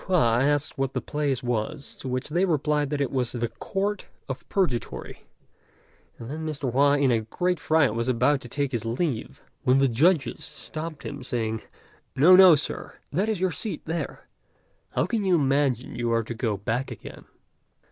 Hua 0.07 0.39
asked 0.41 0.79
what 0.79 0.93
the 0.93 0.99
place 0.99 1.43
was; 1.43 1.95
to 1.97 2.07
which 2.07 2.29
they 2.29 2.43
replied 2.43 2.89
that 2.89 3.01
it 3.01 3.11
was 3.11 3.33
the 3.33 3.47
Court 3.49 4.07
of 4.27 4.49
Purgatory, 4.49 5.25
and 6.17 6.27
then 6.27 6.43
Mr. 6.43 6.71
Hua 6.71 6.97
in 6.97 7.11
a 7.11 7.21
great 7.21 7.59
fright 7.59 7.93
was 7.93 8.07
about 8.07 8.41
to 8.41 8.49
take 8.49 8.71
his 8.71 8.83
leave, 8.83 9.43
when 9.61 9.77
the 9.77 9.87
judges 9.87 10.43
stopped 10.43 11.03
him, 11.03 11.23
saying, 11.23 11.61
"No, 12.15 12.35
no, 12.35 12.55
Sir! 12.55 12.95
that 13.11 13.29
is 13.29 13.39
your 13.39 13.51
seat 13.51 13.83
there; 13.85 14.27
how 14.89 15.05
can 15.05 15.23
you 15.23 15.35
imagine 15.35 15.93
you 15.95 16.11
are 16.11 16.23
to 16.23 16.33
go 16.33 16.57
back 16.57 16.89
again?" 16.89 17.25